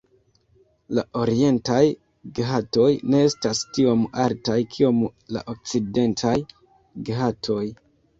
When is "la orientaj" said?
0.97-1.81